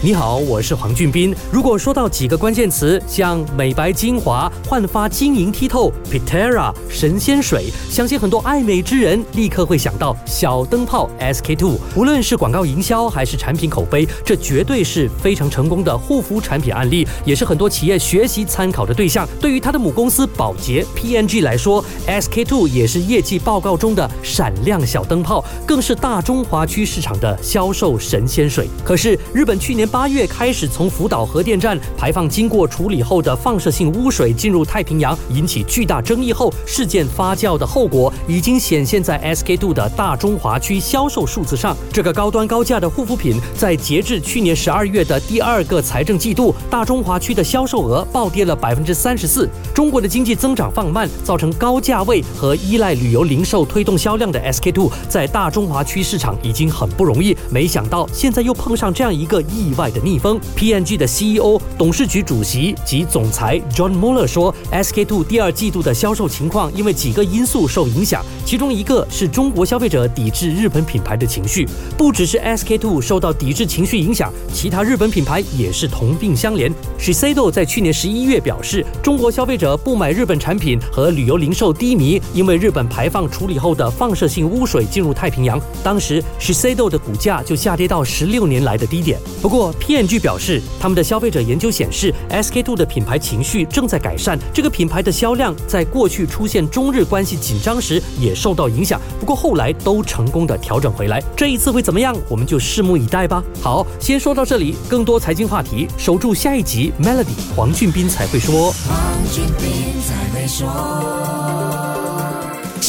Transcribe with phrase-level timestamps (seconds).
[0.00, 1.34] 你好，我是黄俊斌。
[1.50, 11.80] 如果说到几个关键词，像美白精华、焕发晶莹剔透、Pitera、神仙水，相信很多爱美之人立刻会想到小灯泡 SK two。
[11.96, 19.28] 无论是广告营销还是产品口碑，这绝对是非常成功的护肤产品案例，也是很多企业学习参考的对象。
[19.40, 28.68] 对于它的母公司宝洁 PNG 来说，SK two 也是业绩报告中的闪亮小灯泡，更是大中华区市场的销售神仙水。
[28.84, 29.87] 可是日本去年。
[29.88, 41.74] 八月开始从福岛核电站排放经过处理后的放射性污水进入太平洋，引起巨大争议后，事件发酵的后果已经显现在 SK two 的大中华区销售数字上。
[41.92, 49.48] 这个高端高价的护肤品，在截至去年十二月的第二个财政季度，大中华区的销售额暴跌了百分之三十四。
[49.74, 57.34] 中国的经济增长放慢，造成高价位和依赖旅游零售推动销量的 SK two，在大中华区市场已经很不容易。
[57.50, 59.72] 没想到现在又碰上这样一个意。
[59.78, 71.66] 外的逆风，P N G 的 CEO、董事局主席及总裁 John Muller 说，S K Two 第二季度的销售情况因为几个因素受影响，其中一个是中国消费者抵制日本品牌的情绪。
[71.96, 76.70] 不只是 S K Two 受到抵制情绪影响，其他日本品牌也是同病相怜。
[76.98, 85.60] Shiseido 在去年十一月表示，中国消费者不买日本产品和旅游零售低迷，因为日本排放处理后的放射性污水进入太平洋。
[85.84, 89.20] 当时 Shiseido 的股价就下跌到十六年来的低点。
[89.40, 94.38] 不过，P&G 表示，他们的消费者研究显示，SK two 的品牌情绪正在改善。
[94.52, 101.22] 这个品牌的销量在过去出现中日关系紧张时也受到影响，不过后来都成功的调整回来。
[101.36, 102.16] 这一次会怎么样？
[102.28, 103.42] 我们就拭目以待吧。
[103.60, 106.92] 好，先说到这里，更多财经话题，守住下一集。
[107.02, 108.74] Melody 黄俊斌才会说。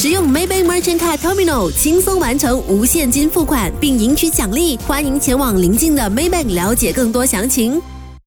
[0.00, 4.78] 使用 Maybank Merchant Card Terminal 轻松完成无现金付款，并赢取奖励。
[4.78, 7.82] 欢迎前往邻近的 Maybank 了解更多详情。